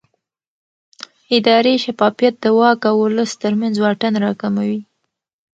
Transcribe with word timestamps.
اداري 1.37 1.73
شفافیت 1.83 2.35
د 2.43 2.45
واک 2.57 2.81
او 2.89 2.95
ولس 3.03 3.31
ترمنځ 3.43 3.75
واټن 3.79 4.13
راکموي 4.25 4.79